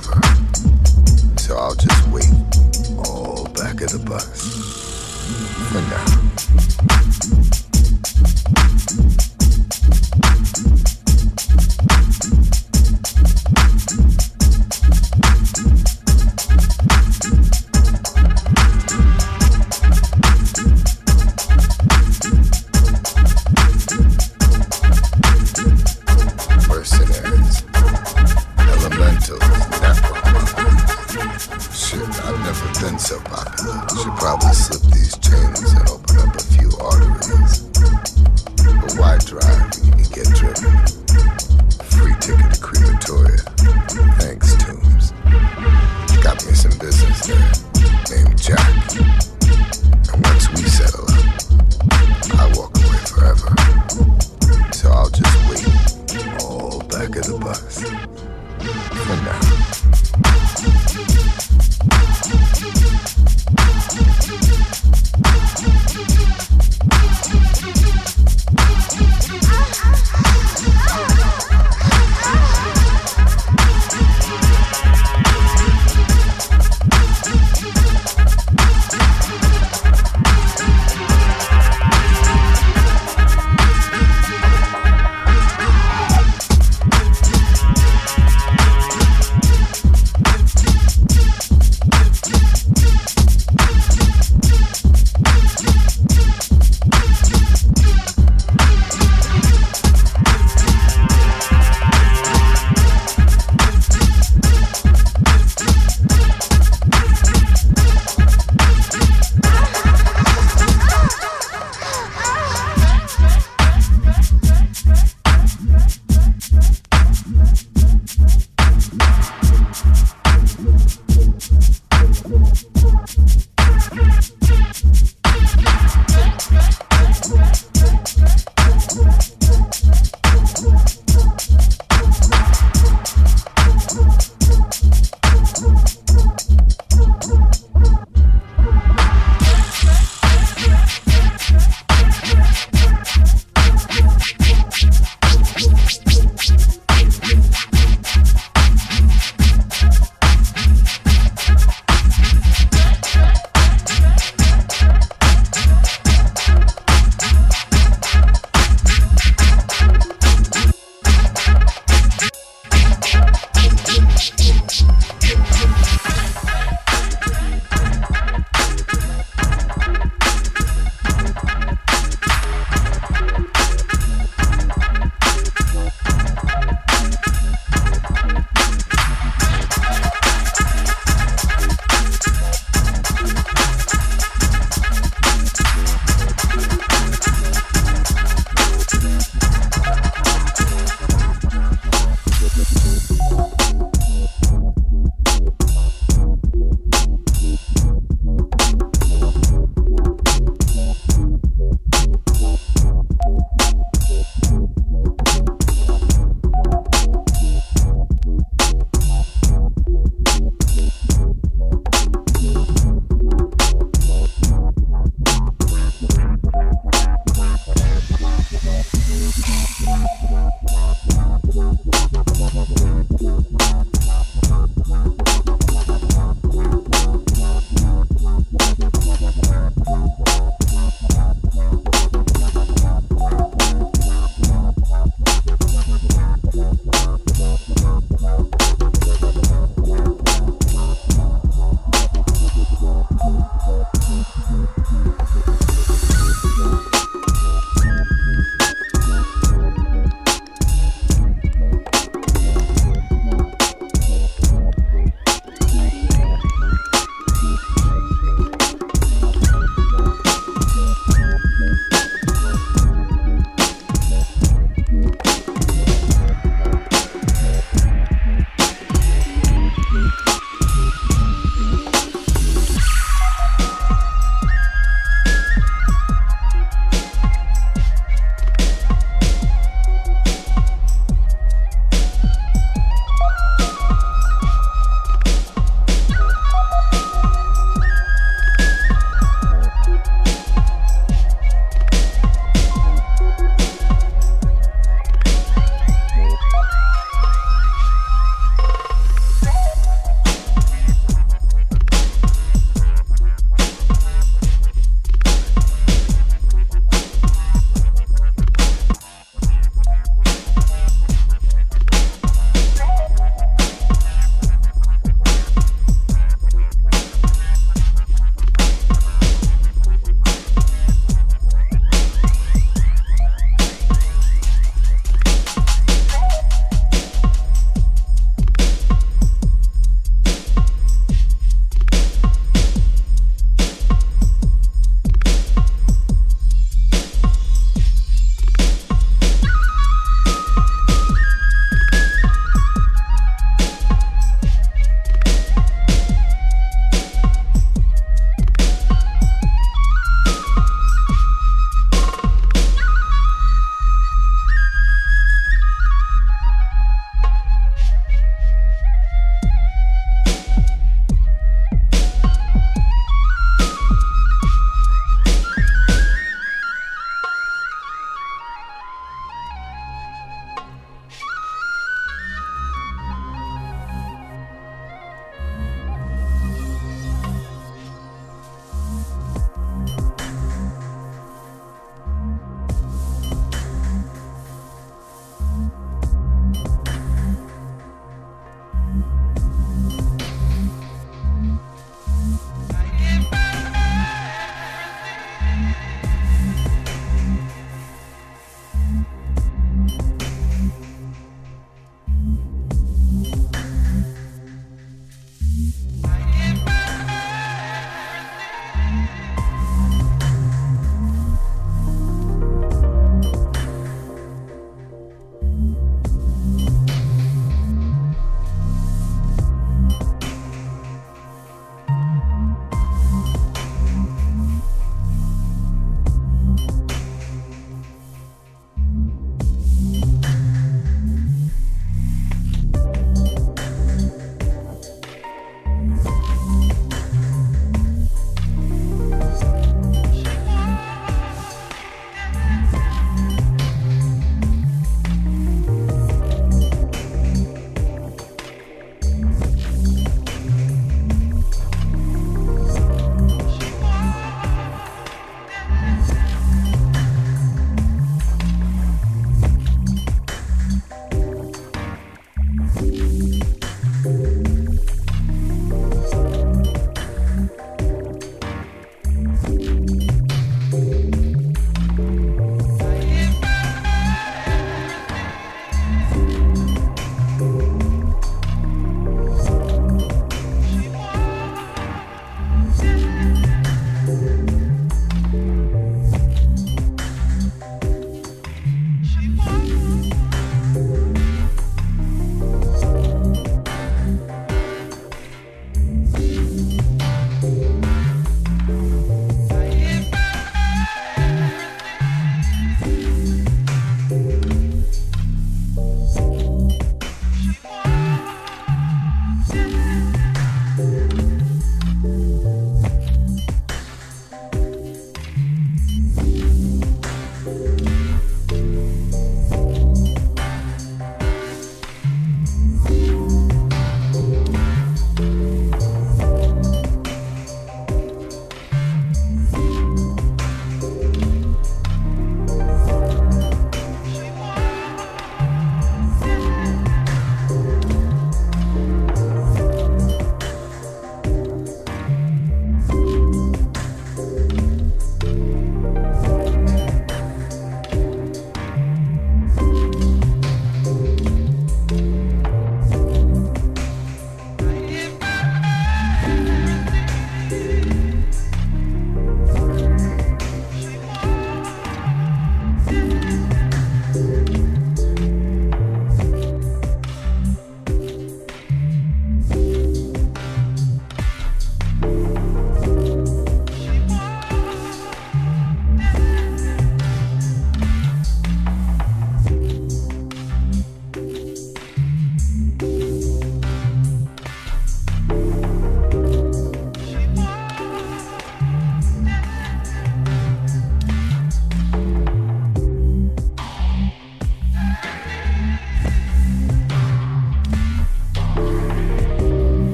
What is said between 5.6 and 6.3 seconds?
For now.